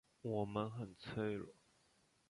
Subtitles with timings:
[0.23, 1.53] 我们很脆弱